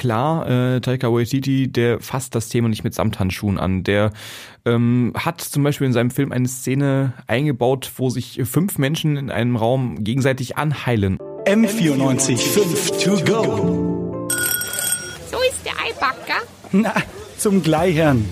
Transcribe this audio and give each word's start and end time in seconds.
klar, 0.00 0.48
äh, 0.48 0.80
Taika 0.80 1.12
Waititi, 1.12 1.70
der 1.70 2.00
fasst 2.00 2.34
das 2.34 2.48
Thema 2.48 2.70
nicht 2.70 2.84
mit 2.84 2.94
Samthandschuhen 2.94 3.58
an. 3.58 3.84
Der 3.84 4.12
ähm, 4.64 5.12
hat 5.14 5.42
zum 5.42 5.62
Beispiel 5.62 5.86
in 5.86 5.92
seinem 5.92 6.10
Film 6.10 6.32
eine 6.32 6.48
Szene 6.48 7.12
eingebaut, 7.26 7.92
wo 7.96 8.08
sich 8.08 8.40
fünf 8.44 8.78
Menschen 8.78 9.18
in 9.18 9.30
einem 9.30 9.56
Raum 9.56 10.02
gegenseitig 10.02 10.56
anheilen. 10.56 11.18
M94 11.44 12.38
5 12.38 13.04
to 13.04 13.10
go. 13.30 14.28
So 15.30 15.36
ist 15.50 15.66
der 15.66 15.74
Eibacker. 15.84 16.46
Na, 16.72 16.94
zum 17.36 17.62
Gleichern. 17.62 18.24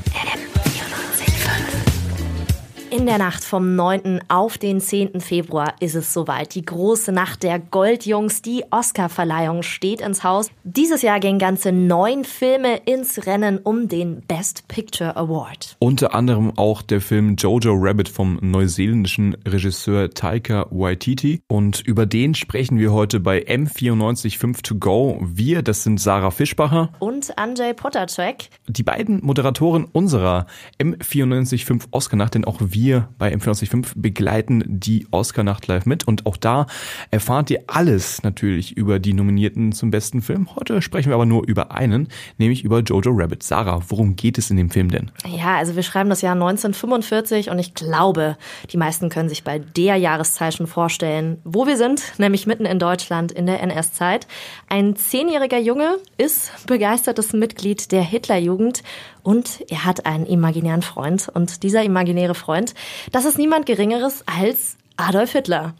In 2.90 3.04
der 3.04 3.18
Nacht 3.18 3.44
vom 3.44 3.76
9. 3.76 4.20
auf 4.28 4.56
den 4.56 4.80
10. 4.80 5.20
Februar 5.20 5.74
ist 5.78 5.94
es 5.94 6.14
soweit. 6.14 6.54
Die 6.54 6.64
große 6.64 7.12
Nacht 7.12 7.42
der 7.42 7.58
Goldjungs, 7.58 8.40
die 8.40 8.64
Oscarverleihung 8.70 9.62
steht 9.62 10.00
ins 10.00 10.24
Haus. 10.24 10.50
Dieses 10.64 11.02
Jahr 11.02 11.20
gehen 11.20 11.38
ganze 11.38 11.70
neun 11.70 12.24
Filme 12.24 12.78
ins 12.86 13.26
Rennen 13.26 13.58
um 13.58 13.88
den 13.88 14.22
Best 14.22 14.68
Picture 14.68 15.16
Award. 15.16 15.76
Unter 15.80 16.14
anderem 16.14 16.56
auch 16.56 16.80
der 16.80 17.02
Film 17.02 17.36
Jojo 17.36 17.74
Rabbit 17.74 18.08
vom 18.08 18.38
neuseeländischen 18.40 19.36
Regisseur 19.46 20.08
Taika 20.08 20.66
Waititi. 20.70 21.42
Und 21.46 21.80
über 21.80 22.06
den 22.06 22.34
sprechen 22.34 22.78
wir 22.78 22.94
heute 22.94 23.20
bei 23.20 23.40
M945 23.40 24.62
to 24.62 24.76
go. 24.76 25.18
Wir, 25.20 25.60
das 25.60 25.82
sind 25.82 26.00
Sarah 26.00 26.30
Fischbacher 26.30 26.88
und 27.00 27.36
Andrzej 27.36 27.74
Potacek. 27.74 28.48
Die 28.66 28.82
beiden 28.82 29.22
Moderatoren 29.22 29.84
unserer 29.84 30.46
M945 30.80 31.88
Oscar-Nacht, 31.90 32.34
denn 32.34 32.46
auch 32.46 32.56
wir 32.60 32.77
wir 32.80 33.08
bei 33.18 33.34
M495 33.34 33.92
begleiten 33.96 34.62
die 34.66 35.06
Oscar-Nacht 35.10 35.66
live 35.66 35.84
mit 35.84 36.06
und 36.06 36.26
auch 36.26 36.36
da 36.36 36.66
erfahrt 37.10 37.50
ihr 37.50 37.64
alles 37.66 38.22
natürlich 38.22 38.76
über 38.76 39.00
die 39.00 39.14
Nominierten 39.14 39.72
zum 39.72 39.90
besten 39.90 40.22
Film. 40.22 40.48
Heute 40.54 40.80
sprechen 40.80 41.08
wir 41.08 41.14
aber 41.14 41.26
nur 41.26 41.46
über 41.46 41.72
einen, 41.72 42.08
nämlich 42.38 42.62
über 42.62 42.80
Jojo 42.80 43.10
Rabbit. 43.12 43.42
Sarah, 43.42 43.82
worum 43.88 44.14
geht 44.14 44.38
es 44.38 44.50
in 44.50 44.56
dem 44.56 44.70
Film 44.70 44.90
denn? 44.90 45.10
Ja, 45.26 45.56
also 45.56 45.74
wir 45.74 45.82
schreiben 45.82 46.08
das 46.08 46.22
Jahr 46.22 46.34
1945 46.34 47.50
und 47.50 47.58
ich 47.58 47.74
glaube, 47.74 48.36
die 48.70 48.76
meisten 48.76 49.08
können 49.08 49.28
sich 49.28 49.42
bei 49.42 49.58
der 49.58 49.96
Jahreszeit 49.96 50.54
schon 50.54 50.68
vorstellen, 50.68 51.38
wo 51.44 51.66
wir 51.66 51.76
sind, 51.76 52.02
nämlich 52.18 52.46
mitten 52.46 52.64
in 52.64 52.78
Deutschland 52.78 53.32
in 53.32 53.46
der 53.46 53.60
NS-Zeit. 53.60 54.28
Ein 54.68 54.94
zehnjähriger 54.94 55.58
Junge 55.58 55.96
ist 56.16 56.66
begeistertes 56.66 57.32
Mitglied 57.32 57.90
der 57.90 58.02
Hitlerjugend 58.02 58.82
und 59.28 59.62
er 59.68 59.84
hat 59.84 60.06
einen 60.06 60.24
imaginären 60.24 60.80
Freund. 60.80 61.28
Und 61.28 61.62
dieser 61.62 61.82
imaginäre 61.82 62.34
Freund, 62.34 62.72
das 63.12 63.26
ist 63.26 63.36
niemand 63.36 63.66
Geringeres 63.66 64.24
als 64.26 64.78
Adolf 64.96 65.32
Hitler 65.32 65.74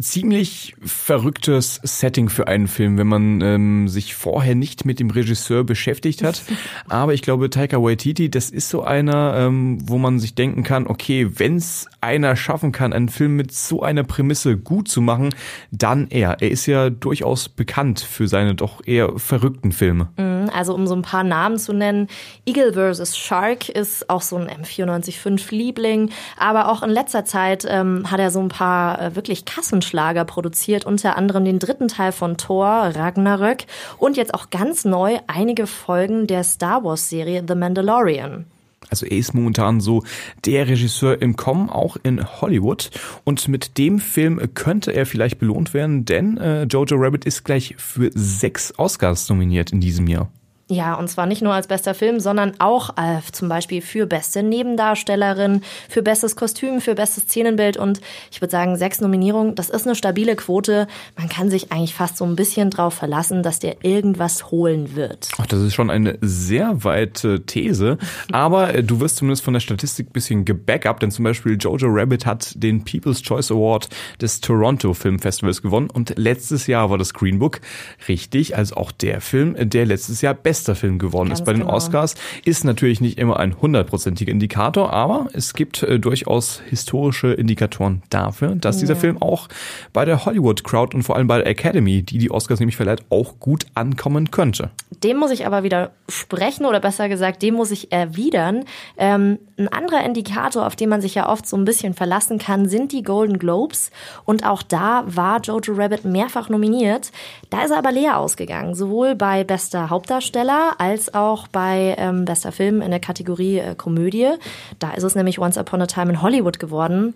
ziemlich 0.00 0.74
verrücktes 0.84 1.80
Setting 1.82 2.28
für 2.28 2.46
einen 2.46 2.68
Film, 2.68 2.98
wenn 2.98 3.06
man 3.06 3.40
ähm, 3.40 3.88
sich 3.88 4.14
vorher 4.14 4.54
nicht 4.54 4.84
mit 4.84 5.00
dem 5.00 5.10
Regisseur 5.10 5.64
beschäftigt 5.64 6.22
hat. 6.22 6.42
Aber 6.88 7.14
ich 7.14 7.22
glaube, 7.22 7.50
Taika 7.50 7.82
Waititi, 7.82 8.30
das 8.30 8.50
ist 8.50 8.68
so 8.68 8.82
einer, 8.82 9.34
ähm, 9.36 9.78
wo 9.88 9.98
man 9.98 10.18
sich 10.18 10.34
denken 10.34 10.62
kann, 10.62 10.86
okay, 10.86 11.30
wenn's 11.36 11.86
einer 12.00 12.36
schaffen 12.36 12.72
kann, 12.72 12.92
einen 12.92 13.08
Film 13.08 13.36
mit 13.36 13.52
so 13.52 13.82
einer 13.82 14.04
Prämisse 14.04 14.56
gut 14.56 14.88
zu 14.88 15.00
machen, 15.00 15.34
dann 15.70 16.08
er. 16.10 16.40
Er 16.40 16.50
ist 16.50 16.66
ja 16.66 16.90
durchaus 16.90 17.48
bekannt 17.48 18.00
für 18.00 18.28
seine 18.28 18.54
doch 18.54 18.84
eher 18.86 19.18
verrückten 19.18 19.72
Filme. 19.72 20.08
Mhm. 20.16 20.50
Also 20.54 20.74
um 20.74 20.86
so 20.86 20.94
ein 20.94 21.02
paar 21.02 21.24
Namen 21.24 21.58
zu 21.58 21.72
nennen, 21.72 22.08
Eagle 22.46 22.72
vs. 22.72 23.16
Shark 23.16 23.68
ist 23.68 24.08
auch 24.10 24.22
so 24.22 24.36
ein 24.36 24.48
M945-Liebling, 24.48 26.10
aber 26.38 26.68
auch 26.68 26.82
in 26.82 26.90
letzter 26.90 27.24
Zeit 27.24 27.66
ähm, 27.68 28.10
hat 28.10 28.20
er 28.20 28.30
so 28.30 28.40
ein 28.40 28.48
paar 28.48 29.00
äh, 29.00 29.16
wirklich 29.16 29.44
Kassenschlager 29.90 30.24
produziert, 30.24 30.84
unter 30.84 31.16
anderem 31.16 31.44
den 31.44 31.58
dritten 31.58 31.88
Teil 31.88 32.12
von 32.12 32.36
Thor, 32.36 32.92
Ragnarök 32.94 33.64
und 33.98 34.16
jetzt 34.16 34.34
auch 34.34 34.50
ganz 34.50 34.84
neu 34.84 35.18
einige 35.26 35.66
Folgen 35.66 36.26
der 36.26 36.44
Star 36.44 36.84
Wars-Serie 36.84 37.44
The 37.46 37.54
Mandalorian. 37.54 38.46
Also 38.88 39.06
er 39.06 39.18
ist 39.18 39.34
momentan 39.34 39.80
so 39.80 40.02
der 40.46 40.66
Regisseur 40.66 41.20
im 41.20 41.36
Kommen, 41.36 41.70
auch 41.70 41.96
in 42.02 42.24
Hollywood. 42.40 42.90
Und 43.24 43.46
mit 43.46 43.78
dem 43.78 44.00
Film 44.00 44.40
könnte 44.54 44.92
er 44.92 45.06
vielleicht 45.06 45.38
belohnt 45.38 45.74
werden, 45.74 46.04
denn 46.04 46.38
äh, 46.38 46.64
Jojo 46.64 46.96
Rabbit 46.96 47.24
ist 47.24 47.44
gleich 47.44 47.74
für 47.78 48.10
sechs 48.14 48.72
Oscars 48.78 49.28
nominiert 49.28 49.72
in 49.72 49.80
diesem 49.80 50.08
Jahr. 50.08 50.28
Ja, 50.70 50.94
und 50.94 51.08
zwar 51.08 51.26
nicht 51.26 51.42
nur 51.42 51.52
als 51.52 51.66
bester 51.66 51.94
Film, 51.94 52.20
sondern 52.20 52.52
auch 52.60 52.90
äh, 52.90 53.18
zum 53.32 53.48
Beispiel 53.48 53.82
für 53.82 54.06
beste 54.06 54.44
Nebendarstellerin, 54.44 55.62
für 55.88 56.00
bestes 56.00 56.36
Kostüm, 56.36 56.80
für 56.80 56.94
bestes 56.94 57.24
Szenenbild 57.24 57.76
und 57.76 58.00
ich 58.30 58.40
würde 58.40 58.52
sagen, 58.52 58.76
sechs 58.76 59.00
Nominierungen, 59.00 59.56
das 59.56 59.68
ist 59.68 59.84
eine 59.84 59.96
stabile 59.96 60.36
Quote. 60.36 60.86
Man 61.18 61.28
kann 61.28 61.50
sich 61.50 61.72
eigentlich 61.72 61.94
fast 61.94 62.16
so 62.16 62.24
ein 62.24 62.36
bisschen 62.36 62.70
drauf 62.70 62.94
verlassen, 62.94 63.42
dass 63.42 63.58
der 63.58 63.84
irgendwas 63.84 64.52
holen 64.52 64.94
wird. 64.94 65.30
Ach, 65.38 65.46
das 65.46 65.58
ist 65.60 65.74
schon 65.74 65.90
eine 65.90 66.18
sehr 66.20 66.84
weite 66.84 67.44
These, 67.44 67.98
aber 68.30 68.72
äh, 68.72 68.84
du 68.84 69.00
wirst 69.00 69.16
zumindest 69.16 69.42
von 69.42 69.54
der 69.54 69.60
Statistik 69.60 70.12
bisschen 70.12 70.44
gebackupt, 70.44 71.02
denn 71.02 71.10
zum 71.10 71.24
Beispiel 71.24 71.56
Jojo 71.58 71.88
Rabbit 71.90 72.26
hat 72.26 72.52
den 72.54 72.84
People's 72.84 73.22
Choice 73.22 73.50
Award 73.50 73.88
des 74.20 74.40
Toronto 74.40 74.94
Film 74.94 75.18
Festivals 75.18 75.62
gewonnen 75.62 75.90
und 75.90 76.14
letztes 76.16 76.68
Jahr 76.68 76.90
war 76.90 76.98
das 76.98 77.12
Green 77.12 77.40
Book 77.40 77.60
richtig, 78.06 78.56
also 78.56 78.76
auch 78.76 78.92
der 78.92 79.20
Film, 79.20 79.56
der 79.58 79.84
letztes 79.84 80.20
Jahr 80.20 80.34
best 80.34 80.59
bester 80.60 80.74
Film 80.74 80.98
geworden 80.98 81.28
Ganz 81.28 81.40
ist 81.40 81.46
bei 81.46 81.52
den 81.52 81.62
genau. 81.62 81.74
Oscars. 81.74 82.14
Ist 82.44 82.64
natürlich 82.64 83.00
nicht 83.00 83.18
immer 83.18 83.38
ein 83.38 83.56
hundertprozentiger 83.60 84.30
Indikator, 84.30 84.92
aber 84.92 85.28
es 85.32 85.54
gibt 85.54 85.82
äh, 85.82 85.98
durchaus 85.98 86.60
historische 86.68 87.32
Indikatoren 87.32 88.02
dafür, 88.10 88.54
dass 88.56 88.76
ja. 88.76 88.80
dieser 88.80 88.96
Film 88.96 89.20
auch 89.22 89.48
bei 89.94 90.04
der 90.04 90.26
Hollywood 90.26 90.62
Crowd 90.62 90.94
und 90.94 91.02
vor 91.02 91.16
allem 91.16 91.26
bei 91.26 91.38
der 91.38 91.46
Academy, 91.46 92.02
die 92.02 92.18
die 92.18 92.30
Oscars 92.30 92.60
nämlich 92.60 92.76
verleiht, 92.76 93.02
auch 93.08 93.40
gut 93.40 93.64
ankommen 93.74 94.30
könnte. 94.30 94.70
Dem 95.02 95.16
muss 95.16 95.30
ich 95.30 95.46
aber 95.46 95.62
widersprechen 95.62 96.66
oder 96.66 96.80
besser 96.80 97.08
gesagt, 97.08 97.42
dem 97.42 97.54
muss 97.54 97.70
ich 97.70 97.90
erwidern. 97.90 98.64
Ähm, 98.98 99.38
ein 99.60 99.68
anderer 99.68 100.04
Indikator, 100.04 100.66
auf 100.66 100.76
den 100.76 100.88
man 100.88 101.00
sich 101.00 101.14
ja 101.14 101.28
oft 101.28 101.46
so 101.46 101.56
ein 101.56 101.64
bisschen 101.64 101.94
verlassen 101.94 102.38
kann, 102.38 102.68
sind 102.68 102.92
die 102.92 103.02
Golden 103.02 103.38
Globes. 103.38 103.90
Und 104.24 104.44
auch 104.44 104.62
da 104.62 105.04
war 105.06 105.40
Jojo 105.40 105.74
Rabbit 105.74 106.04
mehrfach 106.04 106.48
nominiert. 106.48 107.12
Da 107.50 107.62
ist 107.62 107.70
er 107.70 107.78
aber 107.78 107.92
leer 107.92 108.18
ausgegangen, 108.18 108.74
sowohl 108.74 109.14
bei 109.14 109.44
bester 109.44 109.90
Hauptdarsteller 109.90 110.40
Darsteller 110.40 110.74
als 110.78 111.14
auch 111.14 111.48
bei 111.48 111.94
ähm, 111.98 112.24
bester 112.24 112.52
Film 112.52 112.82
in 112.82 112.90
der 112.90 113.00
Kategorie 113.00 113.58
äh, 113.58 113.74
Komödie. 113.74 114.30
Da 114.78 114.92
ist 114.92 115.02
es 115.02 115.14
nämlich 115.14 115.38
Once 115.38 115.58
Upon 115.58 115.82
a 115.82 115.86
Time 115.86 116.10
in 116.10 116.22
Hollywood 116.22 116.58
geworden. 116.58 117.14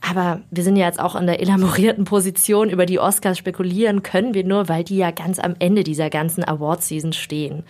Aber 0.00 0.40
wir 0.50 0.64
sind 0.64 0.76
ja 0.76 0.86
jetzt 0.86 1.00
auch 1.00 1.14
in 1.14 1.26
der 1.26 1.40
elaborierten 1.40 2.04
Position, 2.04 2.70
über 2.70 2.86
die 2.86 2.98
Oscars 2.98 3.38
spekulieren 3.38 4.02
können 4.02 4.34
wir 4.34 4.44
nur, 4.44 4.68
weil 4.68 4.84
die 4.84 4.96
ja 4.96 5.12
ganz 5.12 5.38
am 5.38 5.54
Ende 5.58 5.84
dieser 5.84 6.10
ganzen 6.10 6.44
Award-Season 6.44 7.12
stehen. 7.12 7.62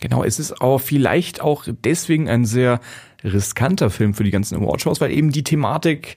Genau, 0.00 0.22
es 0.22 0.38
ist 0.38 0.60
auch 0.60 0.78
vielleicht 0.78 1.40
auch 1.40 1.64
deswegen 1.66 2.28
ein 2.28 2.44
sehr 2.44 2.80
riskanter 3.24 3.90
Film 3.90 4.14
für 4.14 4.24
die 4.24 4.30
ganzen 4.30 4.56
Awardshows, 4.56 5.00
weil 5.00 5.10
eben 5.10 5.30
die 5.30 5.44
Thematik 5.44 6.16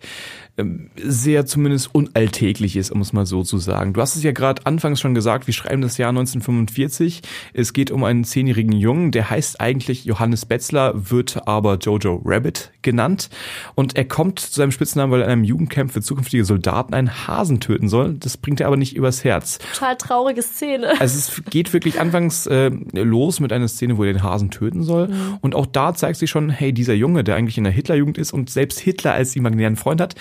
sehr 0.99 1.45
zumindest 1.45 1.93
unalltäglich 1.93 2.75
ist, 2.77 2.89
um 2.89 3.01
es 3.01 3.13
mal 3.13 3.27
so 3.27 3.43
zu 3.43 3.59
sagen. 3.59 3.93
Du 3.93 4.01
hast 4.01 4.15
es 4.15 4.23
ja 4.23 4.31
gerade 4.31 4.65
anfangs 4.65 4.99
schon 4.99 5.13
gesagt, 5.13 5.45
wir 5.45 5.53
schreiben 5.53 5.83
das 5.83 5.97
Jahr 5.97 6.09
1945. 6.09 7.21
Es 7.53 7.73
geht 7.73 7.91
um 7.91 8.03
einen 8.03 8.23
zehnjährigen 8.23 8.71
Jungen, 8.71 9.11
der 9.11 9.29
heißt 9.29 9.61
eigentlich 9.61 10.05
Johannes 10.05 10.47
Betzler, 10.47 10.93
wird 10.95 11.47
aber 11.47 11.77
Jojo 11.77 12.23
Rabbit 12.25 12.71
genannt. 12.81 13.29
Und 13.75 13.95
er 13.95 14.05
kommt 14.05 14.39
zu 14.39 14.51
seinem 14.51 14.71
Spitznamen, 14.71 15.11
weil 15.11 15.21
er 15.21 15.27
in 15.27 15.31
einem 15.33 15.43
Jugendcamp 15.43 15.91
für 15.91 16.01
zukünftige 16.01 16.43
Soldaten 16.43 16.95
einen 16.95 17.27
Hasen 17.27 17.59
töten 17.59 17.87
soll. 17.87 18.15
Das 18.15 18.37
bringt 18.37 18.59
er 18.59 18.67
aber 18.67 18.77
nicht 18.77 18.95
übers 18.95 19.23
Herz. 19.23 19.59
Total 19.59 19.95
traurige 19.95 20.41
Szene. 20.41 20.99
Also 20.99 21.19
es 21.19 21.43
geht 21.51 21.71
wirklich 21.73 21.99
anfangs 21.99 22.47
äh, 22.47 22.71
los 22.93 23.39
mit 23.39 23.53
einer 23.53 23.67
Szene, 23.67 23.97
wo 23.97 24.03
er 24.03 24.13
den 24.13 24.23
Hasen 24.23 24.49
töten 24.49 24.81
soll. 24.81 25.09
Mhm. 25.09 25.37
Und 25.41 25.53
auch 25.53 25.67
da 25.67 25.93
zeigt 25.93 26.17
sich 26.17 26.31
schon, 26.31 26.49
hey, 26.49 26.73
dieser 26.73 26.95
Junge, 26.95 27.23
der 27.23 27.35
eigentlich 27.35 27.59
in 27.59 27.63
der 27.63 27.73
Hitlerjugend 27.73 28.17
ist 28.17 28.33
und 28.33 28.49
selbst 28.49 28.79
Hitler 28.79 29.13
als 29.13 29.35
imaginären 29.35 29.75
Freund 29.75 30.01
hat, 30.01 30.15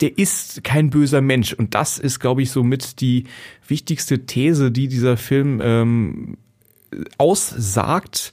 der 0.00 0.18
ist 0.18 0.64
kein 0.64 0.90
böser 0.90 1.20
Mensch. 1.20 1.52
Und 1.52 1.74
das 1.74 1.98
ist, 1.98 2.20
glaube 2.20 2.42
ich, 2.42 2.50
somit 2.50 3.00
die 3.00 3.24
wichtigste 3.66 4.26
These, 4.26 4.70
die 4.70 4.88
dieser 4.88 5.16
Film 5.16 5.60
ähm, 5.62 6.36
aussagt 7.18 8.32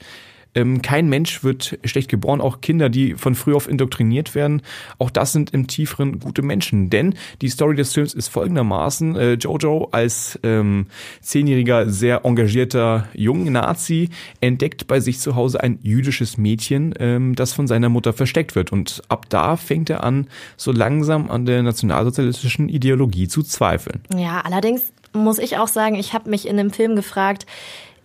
ähm, 0.56 0.82
kein 0.82 1.08
Mensch 1.08 1.44
wird 1.44 1.78
schlecht 1.84 2.10
geboren, 2.10 2.42
auch 2.42 2.62
Kinder, 2.62 2.90
die 2.90 3.14
von 3.14 3.36
früh 3.36 3.54
auf 3.54 3.70
indoktriniert 3.70 4.36
werden, 4.36 4.62
auch 4.98 5.10
das 5.10 5.34
sind 5.34 5.54
im 5.54 5.68
Tieferen 5.68 6.20
gute 6.20 6.42
Menschen. 6.42 6.90
Denn 6.90 7.16
die 7.42 7.50
Story 7.50 7.76
des 7.76 7.94
Films 7.94 8.14
ist 8.14 8.30
folgendermaßen, 8.30 9.16
äh, 9.16 9.34
Jojo 9.34 9.90
als 9.92 10.40
ähm, 10.44 10.88
zehnjähriger, 11.22 11.90
sehr 11.90 12.26
engagierter 12.26 13.08
junger 13.14 13.52
Nazi 13.52 14.10
entdeckt 14.42 14.88
bei 14.88 15.00
sich 15.00 15.20
zu 15.20 15.36
Hause 15.36 15.62
ein 15.62 15.80
jüdisches 15.82 16.38
Mädchen, 16.38 16.94
ähm, 17.00 17.36
das 17.36 17.54
von 17.54 17.68
seiner 17.68 17.90
Mutter 17.90 18.14
versteckt 18.14 18.56
wird. 18.56 18.72
Und 18.72 19.02
ab 19.10 19.28
da 19.30 19.58
fängt 19.58 19.90
er 19.90 20.04
an, 20.04 20.28
so 20.58 20.72
langsam 20.72 21.30
an 21.30 21.46
der 21.46 21.64
nationalsozialistischen 21.64 22.70
Ideologie 22.70 23.28
zu 23.28 23.44
zweifeln. 23.44 24.02
Ja, 24.16 24.42
allerdings 24.42 24.94
muss 25.14 25.40
ich 25.40 25.58
auch 25.58 25.68
sagen, 25.68 25.96
ich 25.96 26.14
habe 26.14 26.30
mich 26.30 26.48
in 26.48 26.58
dem 26.58 26.72
Film 26.72 26.96
gefragt, 26.96 27.46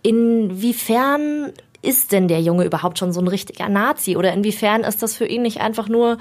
inwiefern 0.03 1.51
ist 1.81 2.11
denn 2.11 2.27
der 2.27 2.41
Junge 2.41 2.65
überhaupt 2.65 2.99
schon 2.99 3.11
so 3.11 3.21
ein 3.21 3.27
richtiger 3.27 3.69
Nazi? 3.69 4.17
Oder 4.17 4.33
inwiefern 4.33 4.83
ist 4.83 5.01
das 5.01 5.15
für 5.15 5.25
ihn 5.25 5.41
nicht 5.41 5.61
einfach 5.61 5.87
nur 5.87 6.17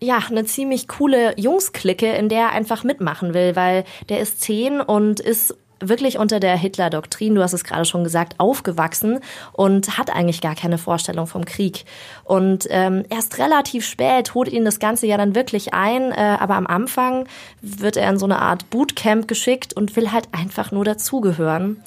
ja, 0.00 0.18
eine 0.28 0.44
ziemlich 0.44 0.88
coole 0.88 1.38
Jungsklicke, 1.38 2.12
in 2.12 2.28
der 2.28 2.40
er 2.40 2.52
einfach 2.52 2.84
mitmachen 2.84 3.34
will, 3.34 3.56
weil 3.56 3.84
der 4.08 4.20
ist 4.20 4.40
zehn 4.40 4.80
und 4.80 5.20
ist 5.20 5.56
wirklich 5.80 6.18
unter 6.18 6.40
der 6.40 6.56
Hitler-Doktrin, 6.56 7.34
du 7.34 7.42
hast 7.42 7.52
es 7.52 7.64
gerade 7.64 7.84
schon 7.84 8.04
gesagt, 8.04 8.34
aufgewachsen 8.38 9.20
und 9.52 9.98
hat 9.98 10.14
eigentlich 10.14 10.40
gar 10.40 10.54
keine 10.54 10.78
Vorstellung 10.78 11.26
vom 11.26 11.44
Krieg. 11.44 11.84
Und 12.24 12.66
ähm, 12.70 13.04
erst 13.10 13.38
relativ 13.38 13.84
spät 13.84 14.34
holt 14.34 14.48
ihn 14.48 14.64
das 14.64 14.78
Ganze 14.78 15.06
ja 15.06 15.16
dann 15.16 15.34
wirklich 15.34 15.74
ein, 15.74 16.12
äh, 16.12 16.36
aber 16.38 16.54
am 16.54 16.66
Anfang 16.66 17.26
wird 17.60 17.96
er 17.96 18.08
in 18.10 18.18
so 18.18 18.26
eine 18.26 18.40
Art 18.40 18.70
Bootcamp 18.70 19.28
geschickt 19.28 19.74
und 19.74 19.96
will 19.96 20.12
halt 20.12 20.28
einfach 20.32 20.72
nur 20.72 20.84
dazugehören. 20.84 21.82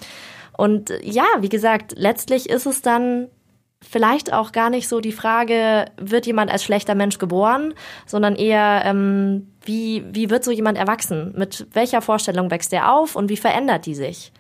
Und 0.57 0.91
ja, 1.03 1.25
wie 1.39 1.49
gesagt, 1.49 1.93
letztlich 1.95 2.49
ist 2.49 2.65
es 2.65 2.81
dann 2.81 3.27
vielleicht 3.81 4.33
auch 4.33 4.51
gar 4.51 4.69
nicht 4.69 4.87
so 4.87 4.99
die 4.99 5.11
Frage, 5.11 5.85
wird 5.97 6.25
jemand 6.25 6.51
als 6.51 6.63
schlechter 6.63 6.95
Mensch 6.95 7.19
geboren, 7.19 7.73
sondern 8.05 8.35
eher, 8.35 8.81
ähm, 8.85 9.47
wie, 9.63 10.03
wie 10.11 10.29
wird 10.29 10.43
so 10.43 10.51
jemand 10.51 10.77
erwachsen? 10.77 11.33
Mit 11.37 11.67
welcher 11.73 12.01
Vorstellung 12.01 12.49
wächst 12.49 12.73
er 12.73 12.93
auf 12.93 13.15
und 13.15 13.29
wie 13.29 13.37
verändert 13.37 13.85
die 13.85 13.95
sich? 13.95 14.31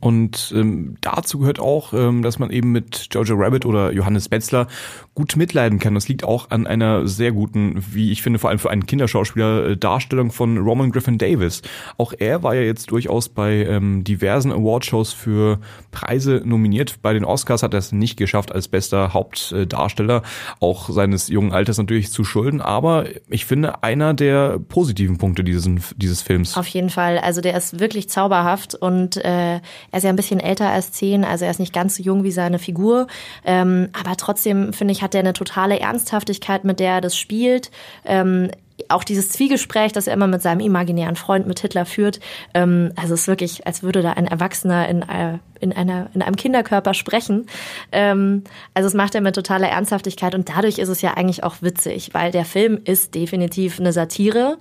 Und 0.00 0.52
ähm, 0.54 0.96
dazu 1.00 1.38
gehört 1.38 1.60
auch, 1.60 1.92
ähm, 1.94 2.22
dass 2.22 2.38
man 2.38 2.50
eben 2.50 2.72
mit 2.72 3.08
Jojo 3.10 3.36
Rabbit 3.36 3.64
oder 3.64 3.92
Johannes 3.92 4.28
Betzler 4.28 4.66
gut 5.14 5.36
mitleiden 5.36 5.78
kann. 5.78 5.94
Das 5.94 6.08
liegt 6.08 6.24
auch 6.24 6.50
an 6.50 6.66
einer 6.66 7.06
sehr 7.06 7.32
guten, 7.32 7.84
wie 7.92 8.10
ich 8.10 8.22
finde, 8.22 8.38
vor 8.38 8.50
allem 8.50 8.58
für 8.58 8.70
einen 8.70 8.86
Kinderschauspieler, 8.86 9.68
äh, 9.68 9.76
Darstellung 9.76 10.32
von 10.32 10.58
Roman 10.58 10.90
Griffin 10.90 11.18
Davis. 11.18 11.62
Auch 11.98 12.12
er 12.18 12.42
war 12.42 12.54
ja 12.54 12.62
jetzt 12.62 12.90
durchaus 12.90 13.28
bei 13.28 13.64
ähm, 13.64 14.02
diversen 14.02 14.50
Awardshows 14.52 15.12
für 15.12 15.60
Preise 15.92 16.42
nominiert. 16.44 17.00
Bei 17.00 17.12
den 17.12 17.24
Oscars 17.24 17.62
hat 17.62 17.74
er 17.74 17.78
es 17.78 17.92
nicht 17.92 18.16
geschafft 18.16 18.52
als 18.52 18.66
bester 18.66 19.14
Hauptdarsteller, 19.14 20.22
auch 20.58 20.88
seines 20.88 21.28
jungen 21.28 21.52
Alters 21.52 21.78
natürlich 21.78 22.10
zu 22.10 22.24
schulden. 22.24 22.60
Aber 22.60 23.04
ich 23.28 23.44
finde, 23.44 23.84
einer 23.84 24.14
der 24.14 24.58
positiven 24.58 25.18
Punkte 25.18 25.44
dieses, 25.44 25.68
dieses 25.96 26.22
Films. 26.22 26.56
Auf 26.56 26.66
jeden 26.66 26.90
Fall. 26.90 27.18
Also 27.18 27.40
der 27.40 27.56
ist 27.56 27.78
wirklich 27.78 28.08
zauberhaft 28.08 28.74
und 28.74 29.16
äh, 29.18 29.54
er 29.54 29.60
ist 29.92 30.02
ja 30.02 30.10
ein 30.10 30.16
bisschen 30.16 30.40
älter 30.40 30.70
als 30.70 30.90
zehn, 30.90 31.24
also 31.24 31.44
er 31.44 31.52
ist 31.52 31.60
nicht 31.60 31.72
ganz 31.72 31.96
so 31.96 32.02
jung 32.02 32.24
wie 32.24 32.32
seine 32.32 32.58
Figur. 32.58 33.06
Ähm, 33.44 33.90
aber 33.92 34.16
trotzdem, 34.16 34.72
finde 34.72 34.90
ich, 34.92 35.03
hat 35.04 35.14
er 35.14 35.20
eine 35.20 35.34
totale 35.34 35.78
Ernsthaftigkeit, 35.78 36.64
mit 36.64 36.80
der 36.80 36.94
er 36.94 37.00
das 37.00 37.16
spielt. 37.16 37.70
Ähm, 38.04 38.50
auch 38.88 39.04
dieses 39.04 39.28
Zwiegespräch, 39.28 39.92
das 39.92 40.06
er 40.06 40.14
immer 40.14 40.26
mit 40.26 40.42
seinem 40.42 40.60
imaginären 40.60 41.14
Freund, 41.14 41.46
mit 41.46 41.60
Hitler 41.60 41.86
führt. 41.86 42.18
Ähm, 42.54 42.92
also 42.96 43.14
es 43.14 43.20
ist 43.22 43.28
wirklich, 43.28 43.66
als 43.66 43.82
würde 43.82 44.02
da 44.02 44.14
ein 44.14 44.26
Erwachsener 44.26 44.88
in, 44.88 45.02
äh, 45.02 45.38
in, 45.60 45.72
einer, 45.72 46.10
in 46.14 46.22
einem 46.22 46.36
Kinderkörper 46.36 46.94
sprechen. 46.94 47.46
Ähm, 47.92 48.42
also 48.72 48.88
es 48.88 48.94
macht 48.94 49.14
er 49.14 49.20
mit 49.20 49.36
totaler 49.36 49.68
Ernsthaftigkeit 49.68 50.34
und 50.34 50.48
dadurch 50.48 50.78
ist 50.78 50.88
es 50.88 51.02
ja 51.02 51.14
eigentlich 51.14 51.44
auch 51.44 51.56
witzig, 51.60 52.14
weil 52.14 52.32
der 52.32 52.44
Film 52.44 52.80
ist 52.84 53.14
definitiv 53.14 53.78
eine 53.78 53.92
Satire. 53.92 54.58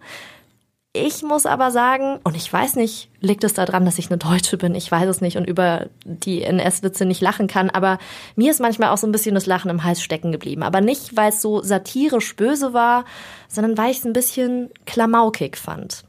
Ich 0.96 1.24
muss 1.24 1.48
aber 1.48 1.72
sagen, 1.72 2.20
und 2.24 2.36
ich 2.36 2.54
weiß 2.54 2.76
nicht, 2.76 3.10
liegt 3.20 3.44
es 3.44 3.56
daran, 3.56 3.84
dass 3.84 3.98
ich 3.98 4.12
eine 4.12 4.20
Deutsche 4.20 4.58
bin? 4.58 4.76
Ich 4.76 4.92
weiß 4.92 5.10
es 5.10 5.22
nicht 5.22 5.38
und 5.38 5.50
über 5.50 5.88
die 6.06 6.44
NS-Witze 6.44 7.06
nicht 7.06 7.20
lachen 7.20 7.48
kann, 7.48 7.72
aber 7.72 7.98
mir 8.36 8.52
ist 8.52 8.62
manchmal 8.62 8.90
auch 8.90 8.98
so 8.98 9.08
ein 9.08 9.12
bisschen 9.12 9.34
das 9.34 9.48
Lachen 9.48 9.72
im 9.72 9.84
Hals 9.84 10.04
stecken 10.04 10.32
geblieben. 10.32 10.62
Aber 10.62 10.82
nicht, 10.82 11.18
weil 11.18 11.30
es 11.30 11.42
so 11.42 11.64
satirisch 11.64 12.36
böse 12.36 12.74
war, 12.74 13.06
sondern 13.48 13.76
weil 13.76 13.90
ich 13.90 13.98
es 13.98 14.06
ein 14.06 14.14
bisschen 14.14 14.70
klamaukig 14.86 15.58
fand. 15.58 16.04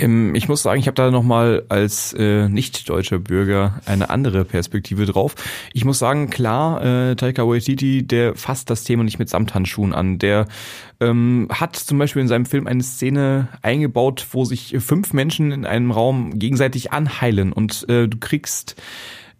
Ich 0.00 0.48
muss 0.48 0.62
sagen, 0.62 0.80
ich 0.80 0.86
habe 0.86 0.94
da 0.94 1.10
nochmal 1.10 1.64
als 1.68 2.14
äh, 2.14 2.48
nicht-deutscher 2.48 3.18
Bürger 3.18 3.80
eine 3.84 4.08
andere 4.08 4.44
Perspektive 4.46 5.04
drauf. 5.04 5.34
Ich 5.74 5.84
muss 5.84 5.98
sagen, 5.98 6.30
klar, 6.30 6.82
äh, 6.84 7.16
Taika 7.16 7.46
Waititi, 7.46 8.06
der 8.06 8.34
fasst 8.34 8.70
das 8.70 8.84
Thema 8.84 9.04
nicht 9.04 9.18
mit 9.18 9.28
Samthandschuhen 9.28 9.92
an. 9.92 10.18
Der 10.18 10.46
ähm, 11.00 11.48
hat 11.50 11.76
zum 11.76 11.98
Beispiel 11.98 12.22
in 12.22 12.28
seinem 12.28 12.46
Film 12.46 12.66
eine 12.66 12.82
Szene 12.82 13.48
eingebaut, 13.60 14.26
wo 14.32 14.44
sich 14.44 14.76
fünf 14.80 15.12
Menschen 15.12 15.52
in 15.52 15.66
einem 15.66 15.90
Raum 15.90 16.38
gegenseitig 16.38 16.92
anheilen 16.92 17.52
und 17.52 17.86
äh, 17.90 18.08
du 18.08 18.18
kriegst 18.18 18.80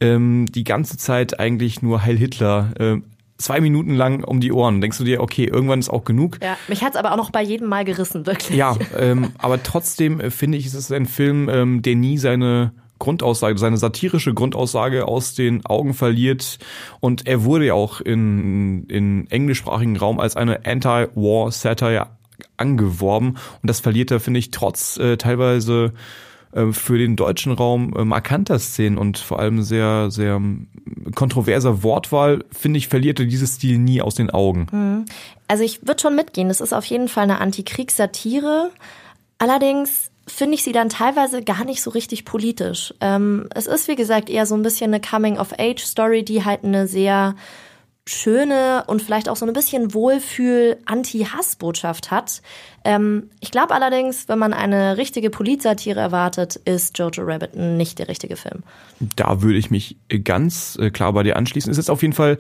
ähm, 0.01 0.47
die 0.51 0.65
ganze 0.65 0.97
Zeit 0.97 1.39
eigentlich 1.39 1.83
nur 1.83 2.03
Heil 2.03 2.17
Hitler 2.17 2.73
äh, 2.79 2.97
zwei 3.41 3.61
Minuten 3.61 3.95
lang 3.95 4.23
um 4.23 4.41
die 4.41 4.53
Ohren. 4.53 4.81
Denkst 4.81 4.99
du 4.99 5.05
dir, 5.05 5.21
okay, 5.21 5.45
irgendwann 5.45 5.81
ist 5.81 5.91
auch 5.91 6.05
genug. 6.05 6.39
Ja, 6.43 6.57
mich 6.69 6.83
hat's 6.83 6.97
aber 6.97 7.13
auch 7.13 7.17
noch 7.17 7.31
bei 7.31 7.43
jedem 7.43 7.69
Mal 7.69 7.85
gerissen, 7.85 8.27
wirklich. 8.27 8.57
Ja, 8.57 8.77
ähm, 8.99 9.33
aber 9.39 9.63
trotzdem 9.63 10.21
äh, 10.21 10.31
finde 10.31 10.59
ich, 10.59 10.67
es 10.67 10.75
ist 10.75 10.93
ein 10.93 11.07
Film, 11.07 11.49
ähm, 11.49 11.83
der 11.83 11.97
nie 11.97 12.19
seine 12.19 12.73
Grundaussage, 12.99 13.59
seine 13.59 13.79
satirische 13.79 14.35
Grundaussage 14.35 15.09
aus 15.09 15.35
den 15.35 15.65
Augen 15.65 15.95
verliert. 15.95 16.59
Und 17.01 17.27
er 17.27 17.45
wurde 17.45 17.67
ja 17.67 17.75
auch 17.75 18.01
in, 18.01 18.85
in 18.85 19.27
englischsprachigen 19.31 19.97
Raum 19.97 20.21
als 20.21 20.37
eine 20.37 20.67
Anti-War 20.67 21.51
Satire 21.51 22.09
angeworben. 22.57 23.31
Und 23.31 23.67
das 23.69 23.81
verliert 23.81 24.11
er, 24.11 24.21
finde 24.21 24.39
ich, 24.39 24.51
trotz 24.51 24.99
äh, 24.99 25.17
teilweise 25.17 25.93
für 26.73 26.99
den 26.99 27.17
deutschen 27.17 27.53
Raum 27.53 27.95
äh, 27.97 28.05
markanter 28.05 28.59
Szenen 28.59 28.99
und 28.99 29.19
vor 29.19 29.39
allem 29.39 29.63
sehr, 29.63 30.11
sehr 30.11 30.35
ähm, 30.35 30.69
kontroverser 31.15 31.83
Wortwahl, 31.83 32.45
finde 32.51 32.79
ich, 32.79 32.89
verlierte 32.89 33.27
dieses 33.27 33.55
Stil 33.55 33.79
nie 33.79 34.03
aus 34.03 34.17
den 34.17 34.31
Augen. 34.31 34.67
Mhm. 34.71 35.05
Also 35.49 35.65
ich 35.65 35.87
würde 35.87 36.01
schon 36.01 36.17
mitgehen, 36.17 36.49
das 36.49 36.61
ist 36.61 36.73
auf 36.73 36.85
jeden 36.85 37.09
Fall 37.09 37.25
eine 37.25 37.41
Antikriegssatire. 37.41 38.71
Allerdings 39.39 40.11
finde 40.27 40.55
ich 40.55 40.63
sie 40.63 40.73
dann 40.73 40.89
teilweise 40.89 41.43
gar 41.43 41.65
nicht 41.65 41.83
so 41.83 41.91
richtig 41.91 42.25
politisch. 42.25 42.95
Ähm, 43.01 43.49
es 43.55 43.67
ist, 43.67 43.89
wie 43.89 43.97
gesagt, 43.97 44.31
eher 44.31 44.47
so 44.47 44.55
ein 44.55 44.63
bisschen 44.63 44.93
eine 44.93 45.01
Coming-of-Age-Story, 45.01 46.25
die 46.25 46.45
halt 46.45 46.65
eine 46.65 46.87
sehr 46.87 47.35
schöne 48.07 48.85
und 48.87 49.03
vielleicht 49.03 49.29
auch 49.29 49.37
so 49.37 49.45
ein 49.47 49.53
bisschen 49.53 49.93
Wohlfühl-Anti-Hass-Botschaft 49.95 52.11
hat. 52.11 52.43
Ähm, 52.85 53.31
ich 53.41 53.51
glaube 53.51 53.75
allerdings, 53.75 54.29
wenn 54.29 54.39
man 54.39 54.53
eine 54.53 54.97
richtige 54.97 55.31
Politsatire 55.31 56.01
erwartet, 56.01 56.57
ist 56.57 56.99
Jojo 56.99 57.23
Rabbit 57.23 57.57
nicht 57.57 57.99
der 57.99 58.09
richtige 58.09 58.37
Film. 58.37 58.63
Da 59.17 59.43
würde 59.43 59.59
ich 59.59 59.71
mich 59.71 59.97
ganz 60.25 60.79
äh, 60.81 60.91
klar 60.91 61.13
bei 61.13 61.23
dir 61.23 61.37
anschließen. 61.37 61.71
Es 61.71 61.79
ist 61.79 61.91
auf 61.91 62.03
jeden 62.03 62.15
Fall 62.15 62.39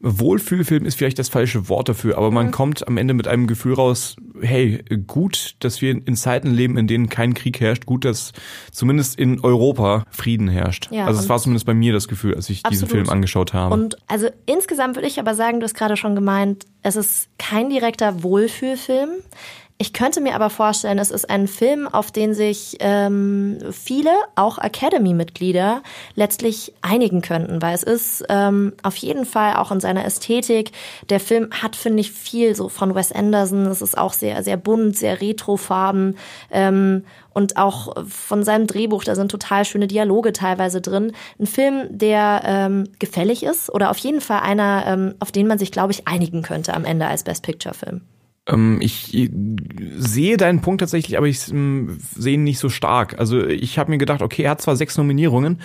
Wohlfühlfilm 0.00 0.84
ist 0.84 0.96
vielleicht 0.96 1.18
das 1.18 1.28
falsche 1.28 1.68
Wort 1.68 1.88
dafür, 1.88 2.16
aber 2.18 2.30
man 2.30 2.46
mhm. 2.46 2.50
kommt 2.52 2.86
am 2.86 2.96
Ende 2.98 3.14
mit 3.14 3.26
einem 3.26 3.48
Gefühl 3.48 3.74
raus, 3.74 4.14
hey, 4.40 4.84
gut, 5.06 5.56
dass 5.58 5.82
wir 5.82 5.90
in 5.90 6.14
Zeiten 6.14 6.50
leben, 6.50 6.78
in 6.78 6.86
denen 6.86 7.08
kein 7.08 7.34
Krieg 7.34 7.60
herrscht, 7.60 7.84
gut, 7.84 8.04
dass 8.04 8.32
zumindest 8.70 9.18
in 9.18 9.40
Europa 9.40 10.04
Frieden 10.10 10.48
herrscht. 10.48 10.88
Ja, 10.92 11.06
also 11.06 11.20
es 11.20 11.28
war 11.28 11.38
zumindest 11.38 11.66
bei 11.66 11.74
mir 11.74 11.92
das 11.92 12.06
Gefühl, 12.06 12.36
als 12.36 12.48
ich 12.48 12.58
absolut. 12.58 12.72
diesen 12.72 12.88
Film 12.88 13.08
angeschaut 13.08 13.54
habe. 13.54 13.74
Und 13.74 13.96
also 14.06 14.28
insgesamt 14.46 14.94
würde 14.94 15.08
ich 15.08 15.18
aber 15.18 15.34
sagen, 15.34 15.58
du 15.58 15.64
hast 15.64 15.74
gerade 15.74 15.96
schon 15.96 16.14
gemeint, 16.14 16.66
es 16.82 16.94
ist 16.94 17.28
kein 17.38 17.68
direkter 17.68 18.22
Wohlfühlfilm. 18.22 19.10
Ich 19.80 19.92
könnte 19.92 20.20
mir 20.20 20.34
aber 20.34 20.50
vorstellen, 20.50 20.98
es 20.98 21.12
ist 21.12 21.30
ein 21.30 21.46
Film, 21.46 21.86
auf 21.86 22.10
den 22.10 22.34
sich 22.34 22.78
ähm, 22.80 23.58
viele, 23.70 24.10
auch 24.34 24.58
Academy-Mitglieder, 24.58 25.84
letztlich 26.16 26.74
einigen 26.82 27.22
könnten, 27.22 27.62
weil 27.62 27.76
es 27.76 27.84
ist 27.84 28.24
ähm, 28.28 28.72
auf 28.82 28.96
jeden 28.96 29.24
Fall 29.24 29.54
auch 29.54 29.70
in 29.70 29.78
seiner 29.78 30.04
Ästhetik. 30.04 30.72
Der 31.10 31.20
Film 31.20 31.50
hat, 31.62 31.76
finde 31.76 32.00
ich, 32.00 32.10
viel 32.10 32.56
so 32.56 32.68
von 32.68 32.96
Wes 32.96 33.12
Anderson. 33.12 33.66
Es 33.66 33.80
ist 33.80 33.96
auch 33.96 34.14
sehr, 34.14 34.42
sehr 34.42 34.56
bunt, 34.56 34.96
sehr 34.96 35.20
retrofarben. 35.20 36.18
Ähm, 36.50 37.04
und 37.32 37.56
auch 37.56 38.04
von 38.04 38.42
seinem 38.42 38.66
Drehbuch, 38.66 39.04
da 39.04 39.14
sind 39.14 39.30
total 39.30 39.64
schöne 39.64 39.86
Dialoge 39.86 40.32
teilweise 40.32 40.80
drin. 40.80 41.12
Ein 41.38 41.46
Film, 41.46 41.86
der 41.88 42.42
ähm, 42.44 42.88
gefällig 42.98 43.44
ist 43.44 43.70
oder 43.72 43.92
auf 43.92 43.98
jeden 43.98 44.22
Fall 44.22 44.40
einer, 44.40 44.86
ähm, 44.88 45.14
auf 45.20 45.30
den 45.30 45.46
man 45.46 45.60
sich, 45.60 45.70
glaube 45.70 45.92
ich, 45.92 46.08
einigen 46.08 46.42
könnte 46.42 46.74
am 46.74 46.84
Ende 46.84 47.06
als 47.06 47.22
Best 47.22 47.44
Picture-Film. 47.44 48.00
Ähm, 48.48 48.78
ich 48.80 49.30
sehe 49.96 50.36
deinen 50.36 50.60
Punkt 50.60 50.80
tatsächlich, 50.80 51.18
aber 51.18 51.26
ich 51.26 51.48
ähm, 51.50 51.98
sehe 52.16 52.34
ihn 52.34 52.44
nicht 52.44 52.58
so 52.58 52.68
stark. 52.68 53.18
Also 53.18 53.46
ich 53.46 53.78
habe 53.78 53.90
mir 53.90 53.98
gedacht, 53.98 54.22
okay, 54.22 54.42
er 54.42 54.52
hat 54.52 54.62
zwar 54.62 54.76
sechs 54.76 54.96
Nominierungen, 54.96 55.60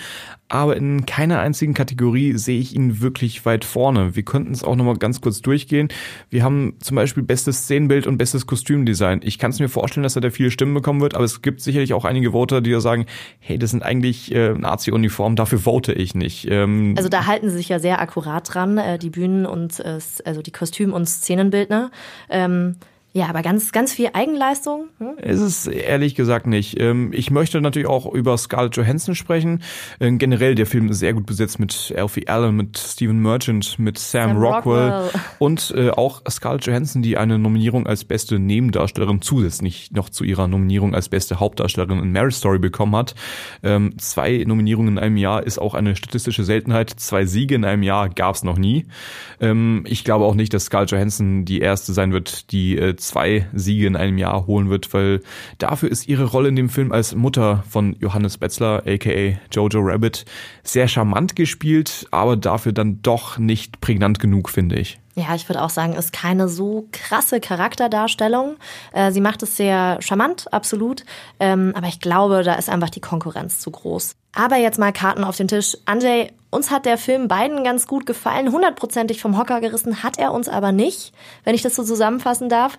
aber 0.48 0.76
in 0.76 1.06
keiner 1.06 1.40
einzigen 1.40 1.72
Kategorie 1.72 2.36
sehe 2.36 2.60
ich 2.60 2.74
ihn 2.74 3.00
wirklich 3.00 3.46
weit 3.46 3.64
vorne. 3.64 4.14
Wir 4.14 4.22
könnten 4.22 4.52
es 4.52 4.62
auch 4.62 4.76
nochmal 4.76 4.96
ganz 4.96 5.20
kurz 5.22 5.40
durchgehen. 5.40 5.88
Wir 6.28 6.44
haben 6.44 6.74
zum 6.80 6.96
Beispiel 6.96 7.22
bestes 7.22 7.62
Szenenbild 7.64 8.06
und 8.06 8.18
bestes 8.18 8.46
Kostümdesign. 8.46 9.20
Ich 9.24 9.38
kann 9.38 9.50
es 9.50 9.58
mir 9.58 9.68
vorstellen, 9.68 10.02
dass 10.02 10.16
er 10.16 10.20
da 10.20 10.30
viele 10.30 10.50
Stimmen 10.50 10.74
bekommen 10.74 11.00
wird, 11.00 11.14
aber 11.14 11.24
es 11.24 11.40
gibt 11.40 11.62
sicherlich 11.62 11.94
auch 11.94 12.04
einige 12.04 12.32
Voter, 12.32 12.60
die 12.60 12.70
da 12.70 12.80
sagen, 12.80 13.06
hey, 13.38 13.58
das 13.58 13.70
sind 13.70 13.82
eigentlich 13.82 14.34
äh, 14.34 14.52
Nazi-Uniformen, 14.52 15.36
dafür 15.36 15.60
vote 15.60 15.92
ich 15.94 16.14
nicht. 16.14 16.46
Ähm, 16.50 16.94
also 16.96 17.08
da 17.08 17.26
halten 17.26 17.48
sie 17.48 17.56
sich 17.56 17.70
ja 17.70 17.78
sehr 17.78 18.00
akkurat 18.00 18.52
dran, 18.52 18.76
äh, 18.76 18.98
die 18.98 19.10
Bühnen 19.10 19.46
und 19.46 19.80
äh, 19.80 19.98
also 20.24 20.42
die 20.42 20.52
Kostüm- 20.52 20.92
und 20.92 21.08
Szenenbildner. 21.08 21.90
Ähm 22.28 22.73
ja, 23.16 23.28
aber 23.28 23.42
ganz, 23.42 23.70
ganz 23.70 23.92
viel 23.92 24.10
Eigenleistung? 24.12 24.88
Hm? 24.98 25.16
Ist 25.18 25.40
es 25.40 25.68
ehrlich 25.68 26.16
gesagt 26.16 26.48
nicht. 26.48 26.80
Ähm, 26.80 27.12
ich 27.12 27.30
möchte 27.30 27.60
natürlich 27.60 27.86
auch 27.86 28.12
über 28.12 28.36
Scarlett 28.36 28.76
Johansson 28.76 29.14
sprechen. 29.14 29.62
Ähm, 30.00 30.18
generell 30.18 30.56
der 30.56 30.66
Film 30.66 30.88
ist 30.88 30.98
sehr 30.98 31.14
gut 31.14 31.24
besetzt 31.24 31.60
mit 31.60 31.94
Alfie 31.96 32.26
Allen, 32.26 32.56
mit 32.56 32.76
Stephen 32.76 33.22
Merchant, 33.22 33.78
mit 33.78 34.00
Sam, 34.00 34.30
Sam 34.30 34.38
Rockwell, 34.38 34.90
Rockwell, 34.90 35.20
und 35.38 35.72
äh, 35.76 35.90
auch 35.90 36.22
Scarlett 36.28 36.66
Johansson, 36.66 37.02
die 37.02 37.16
eine 37.16 37.38
Nominierung 37.38 37.86
als 37.86 38.04
beste 38.04 38.40
Nebendarstellerin 38.40 39.22
zusätzlich 39.22 39.92
noch 39.92 40.10
zu 40.10 40.24
ihrer 40.24 40.48
Nominierung 40.48 40.92
als 40.92 41.08
beste 41.08 41.38
Hauptdarstellerin 41.38 42.02
in 42.02 42.10
Marriage 42.10 42.34
Story 42.34 42.58
bekommen 42.58 42.96
hat. 42.96 43.14
Ähm, 43.62 43.96
zwei 43.96 44.42
Nominierungen 44.44 44.94
in 44.94 44.98
einem 44.98 45.18
Jahr 45.18 45.46
ist 45.46 45.60
auch 45.60 45.74
eine 45.74 45.94
statistische 45.94 46.42
Seltenheit. 46.42 46.90
Zwei 46.90 47.26
Siege 47.26 47.54
in 47.54 47.64
einem 47.64 47.84
Jahr 47.84 48.08
gab 48.08 48.34
es 48.34 48.42
noch 48.42 48.58
nie. 48.58 48.86
Ich 49.84 50.04
glaube 50.04 50.24
auch 50.24 50.34
nicht, 50.34 50.54
dass 50.54 50.66
Scarlett 50.66 50.90
Johansson 50.90 51.44
die 51.44 51.60
erste 51.60 51.92
sein 51.92 52.12
wird, 52.12 52.50
die 52.50 52.78
äh, 52.78 52.96
zwei 53.08 53.46
Siege 53.52 53.86
in 53.86 53.96
einem 53.96 54.18
Jahr 54.18 54.46
holen 54.46 54.70
wird, 54.70 54.92
weil 54.94 55.20
dafür 55.58 55.90
ist 55.90 56.08
ihre 56.08 56.24
Rolle 56.24 56.48
in 56.48 56.56
dem 56.56 56.68
Film 56.68 56.92
als 56.92 57.14
Mutter 57.14 57.64
von 57.68 57.96
Johannes 58.00 58.38
Betzler, 58.38 58.82
aka 58.86 59.38
Jojo 59.52 59.80
Rabbit, 59.80 60.24
sehr 60.62 60.88
charmant 60.88 61.36
gespielt, 61.36 62.06
aber 62.10 62.36
dafür 62.36 62.72
dann 62.72 63.02
doch 63.02 63.38
nicht 63.38 63.80
prägnant 63.80 64.18
genug, 64.18 64.48
finde 64.48 64.76
ich. 64.76 64.98
Ja, 65.16 65.34
ich 65.34 65.48
würde 65.48 65.62
auch 65.62 65.70
sagen, 65.70 65.92
ist 65.92 66.12
keine 66.12 66.48
so 66.48 66.88
krasse 66.90 67.40
Charakterdarstellung. 67.40 68.56
Äh, 68.92 69.12
sie 69.12 69.20
macht 69.20 69.42
es 69.44 69.56
sehr 69.56 69.98
charmant, 70.00 70.52
absolut. 70.52 71.04
Ähm, 71.38 71.72
aber 71.76 71.86
ich 71.86 72.00
glaube, 72.00 72.42
da 72.42 72.54
ist 72.54 72.68
einfach 72.68 72.90
die 72.90 73.00
Konkurrenz 73.00 73.60
zu 73.60 73.70
groß. 73.70 74.16
Aber 74.34 74.56
jetzt 74.56 74.78
mal 74.80 74.92
Karten 74.92 75.22
auf 75.22 75.36
den 75.36 75.46
Tisch. 75.46 75.76
Anjay, 75.84 76.32
uns 76.50 76.72
hat 76.72 76.84
der 76.84 76.98
Film 76.98 77.28
beiden 77.28 77.62
ganz 77.62 77.86
gut 77.86 78.06
gefallen. 78.06 78.50
Hundertprozentig 78.50 79.20
vom 79.20 79.38
Hocker 79.38 79.60
gerissen 79.60 80.02
hat 80.02 80.18
er 80.18 80.32
uns 80.32 80.48
aber 80.48 80.72
nicht, 80.72 81.12
wenn 81.44 81.54
ich 81.54 81.62
das 81.62 81.76
so 81.76 81.84
zusammenfassen 81.84 82.48
darf. 82.48 82.78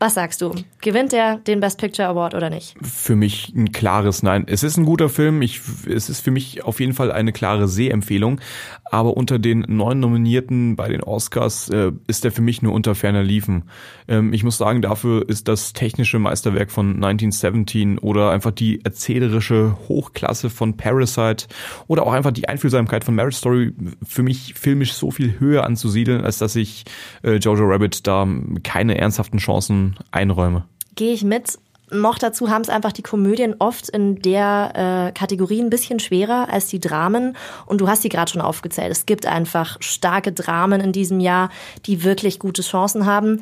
Was 0.00 0.14
sagst 0.14 0.40
du? 0.42 0.54
Gewinnt 0.80 1.12
er 1.12 1.38
den 1.38 1.58
Best 1.58 1.80
Picture 1.80 2.06
Award 2.06 2.34
oder 2.34 2.50
nicht? 2.50 2.76
Für 2.80 3.16
mich 3.16 3.52
ein 3.56 3.72
klares 3.72 4.22
Nein. 4.22 4.44
Es 4.46 4.62
ist 4.62 4.76
ein 4.76 4.84
guter 4.84 5.08
Film. 5.08 5.42
Ich, 5.42 5.60
es 5.88 6.08
ist 6.08 6.20
für 6.20 6.30
mich 6.30 6.62
auf 6.62 6.78
jeden 6.78 6.92
Fall 6.92 7.10
eine 7.10 7.32
klare 7.32 7.66
Sehempfehlung. 7.66 8.40
Aber 8.84 9.16
unter 9.16 9.40
den 9.40 9.64
neun 9.66 9.98
Nominierten 9.98 10.76
bei 10.76 10.88
den 10.88 11.02
Oscars 11.02 11.68
äh, 11.70 11.90
ist 12.06 12.24
er 12.24 12.30
für 12.30 12.42
mich 12.42 12.62
nur 12.62 12.74
unter 12.74 12.94
ferner 12.94 13.24
Liefen. 13.24 13.64
Ähm, 14.06 14.32
ich 14.32 14.44
muss 14.44 14.56
sagen, 14.56 14.82
dafür 14.82 15.28
ist 15.28 15.48
das 15.48 15.72
technische 15.72 16.20
Meisterwerk 16.20 16.70
von 16.70 16.94
1917 16.94 17.98
oder 17.98 18.30
einfach 18.30 18.52
die 18.52 18.84
erzählerische 18.84 19.76
Hochklasse 19.88 20.48
von 20.48 20.76
Parasite 20.76 21.48
oder 21.88 22.06
auch 22.06 22.12
einfach 22.12 22.30
die 22.30 22.48
Einfühlsamkeit 22.48 23.02
von 23.02 23.16
Marriage 23.16 23.36
Story 23.36 23.74
für 24.06 24.22
mich 24.22 24.54
filmisch 24.54 24.92
so 24.92 25.10
viel 25.10 25.40
höher 25.40 25.64
anzusiedeln, 25.64 26.24
als 26.24 26.38
dass 26.38 26.54
ich 26.54 26.84
äh, 27.24 27.34
Jojo 27.34 27.64
Rabbit 27.64 28.06
da 28.06 28.28
keine 28.62 28.96
ernsthaften 28.96 29.38
Chancen 29.38 29.87
einräume. 30.10 30.64
Gehe 30.94 31.12
ich 31.12 31.24
mit. 31.24 31.58
Noch 31.90 32.18
dazu 32.18 32.50
haben 32.50 32.62
es 32.62 32.68
einfach 32.68 32.92
die 32.92 33.02
Komödien 33.02 33.54
oft 33.58 33.88
in 33.88 34.20
der 34.20 35.08
äh, 35.08 35.12
Kategorie 35.12 35.60
ein 35.60 35.70
bisschen 35.70 36.00
schwerer 36.00 36.48
als 36.50 36.66
die 36.66 36.80
Dramen. 36.80 37.36
Und 37.66 37.80
du 37.80 37.88
hast 37.88 38.02
sie 38.02 38.10
gerade 38.10 38.30
schon 38.30 38.42
aufgezählt. 38.42 38.90
Es 38.90 39.06
gibt 39.06 39.26
einfach 39.26 39.78
starke 39.80 40.32
Dramen 40.32 40.80
in 40.80 40.92
diesem 40.92 41.20
Jahr, 41.20 41.50
die 41.86 42.04
wirklich 42.04 42.38
gute 42.38 42.62
Chancen 42.62 43.06
haben. 43.06 43.40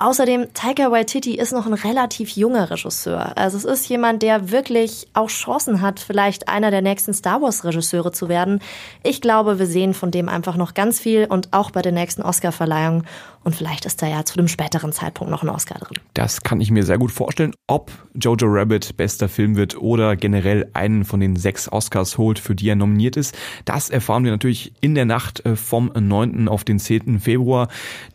Außerdem, 0.00 0.54
Taika 0.54 0.90
Waititi 0.90 1.34
ist 1.34 1.52
noch 1.52 1.66
ein 1.66 1.74
relativ 1.74 2.30
junger 2.30 2.70
Regisseur. 2.70 3.36
Also 3.36 3.58
es 3.58 3.66
ist 3.66 3.86
jemand, 3.90 4.22
der 4.22 4.50
wirklich 4.50 5.08
auch 5.12 5.28
Chancen 5.28 5.82
hat, 5.82 6.00
vielleicht 6.00 6.48
einer 6.48 6.70
der 6.70 6.80
nächsten 6.80 7.12
Star 7.12 7.42
Wars 7.42 7.66
Regisseure 7.66 8.10
zu 8.10 8.30
werden. 8.30 8.60
Ich 9.02 9.20
glaube, 9.20 9.58
wir 9.58 9.66
sehen 9.66 9.92
von 9.92 10.10
dem 10.10 10.30
einfach 10.30 10.56
noch 10.56 10.72
ganz 10.72 11.00
viel 11.00 11.26
und 11.26 11.52
auch 11.52 11.70
bei 11.70 11.82
der 11.82 11.92
nächsten 11.92 12.22
Oscar-Verleihung. 12.22 13.04
Und 13.42 13.56
vielleicht 13.56 13.86
ist 13.86 14.02
da 14.02 14.06
ja 14.06 14.24
zu 14.24 14.38
einem 14.38 14.48
späteren 14.48 14.92
Zeitpunkt 14.92 15.30
noch 15.30 15.42
ein 15.42 15.48
Oscar 15.48 15.78
drin. 15.78 15.98
Das 16.12 16.42
kann 16.42 16.60
ich 16.60 16.70
mir 16.70 16.84
sehr 16.84 16.98
gut 16.98 17.10
vorstellen. 17.10 17.54
Ob 17.66 17.90
Jojo 18.14 18.46
Rabbit 18.46 18.96
bester 18.98 19.28
Film 19.28 19.56
wird 19.56 19.76
oder 19.78 20.14
generell 20.16 20.68
einen 20.74 21.04
von 21.04 21.20
den 21.20 21.36
sechs 21.36 21.70
Oscars 21.70 22.18
holt, 22.18 22.38
für 22.38 22.54
die 22.54 22.68
er 22.68 22.76
nominiert 22.76 23.16
ist, 23.16 23.36
das 23.64 23.88
erfahren 23.88 24.24
wir 24.24 24.30
natürlich 24.30 24.74
in 24.82 24.94
der 24.94 25.06
Nacht 25.06 25.44
äh, 25.46 25.56
vom 25.56 25.90
9. 25.94 26.48
auf 26.48 26.64
den 26.64 26.78
10. 26.78 27.20
Februar. 27.20 27.68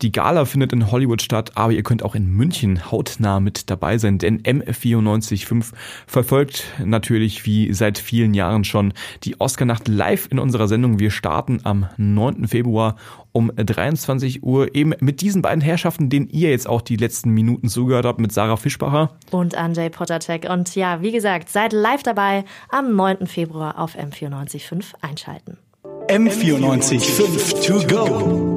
Die 0.04 0.12
Gala 0.12 0.46
findet 0.46 0.74
in 0.74 0.92
Hollywood 0.92 1.24
statt, 1.24 1.52
aber 1.56 1.72
ihr 1.72 1.84
könnt 1.84 2.04
auch 2.04 2.14
in 2.14 2.28
München 2.28 2.92
hautnah 2.92 3.40
mit 3.40 3.70
dabei 3.72 3.98
sein, 3.98 4.20
denn 4.20 4.44
M945 4.44 5.74
verfolgt 6.06 6.66
natürlich 6.84 7.46
wie 7.46 7.74
seit 7.74 7.98
vielen 7.98 8.34
Jahren 8.36 8.64
schon 8.64 8.94
die 9.24 9.40
Oscar-Nacht 9.40 9.88
live 9.88 10.28
in 10.30 10.38
unserer 10.38 10.68
Sendung. 10.68 11.00
Wir 11.00 11.10
starten 11.10 11.62
am 11.64 11.90
9. 11.98 12.48
Februar 12.48 12.96
um 13.36 13.52
23 13.54 14.44
Uhr 14.44 14.74
eben 14.74 14.94
mit 15.02 15.20
diesen 15.20 15.42
beiden 15.42 15.62
Herrschaften, 15.62 16.10
denen 16.10 16.30
ihr 16.30 16.52
jetzt 16.52 16.70
auch 16.70 16.82
die 16.82 16.96
letzten 16.96 17.32
Minuten 17.32 17.68
zugehört 17.68 18.06
habt, 18.06 18.20
mit 18.20 18.32
Sarah 18.32 18.56
Fischbacher 18.56 19.12
und 19.30 19.56
Andrzej 19.56 19.90
Potacek. 19.90 20.50
Und 20.50 20.74
ja, 20.76 21.02
wie 21.02 21.12
gesagt, 21.12 21.50
seid 21.50 21.74
live 21.74 22.04
dabei 22.04 22.46
am 22.70 22.96
9. 22.96 23.28
Februar 23.28 23.78
auf 23.78 23.98
M945 23.98 24.94
einschalten. 25.02 25.58
M945 26.08 27.66
to 27.66 27.86
go. 27.94 28.55